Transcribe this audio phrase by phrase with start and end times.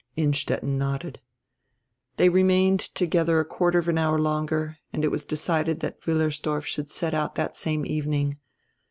[0.15, 1.21] Innstetten nodded.
[2.17, 6.63] They remained together a quarter of an hour longer and it was decided that Wiillersdorf
[6.65, 8.39] should set out diat same evening.